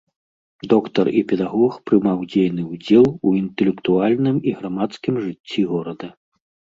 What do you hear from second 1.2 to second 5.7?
педагог прымаў дзейны ўдзел у інтэлектуальным і грамадскім жыцці